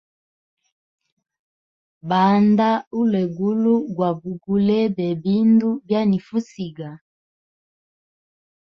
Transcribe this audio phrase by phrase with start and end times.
[2.09, 2.69] Banda
[2.99, 6.89] ulwegulu gwa bugule bebindu byanifa usiga.